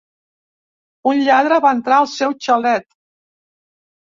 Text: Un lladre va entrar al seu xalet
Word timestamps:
Un 1.11 1.21
lladre 1.27 1.59
va 1.65 1.73
entrar 1.77 1.99
al 2.05 2.09
seu 2.17 2.35
xalet 2.47 2.89